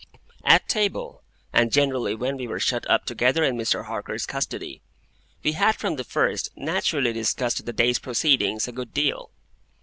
[0.43, 1.21] At table,
[1.53, 3.85] and generally when we were shut up together in Mr.
[3.85, 4.81] Harker's custody,
[5.43, 9.29] we had from the first naturally discussed the day's proceedings a good deal.